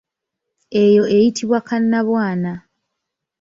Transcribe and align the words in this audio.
Eyo 0.83 1.03
eyitibwa 1.15 1.59
kannabwana. 1.67 2.51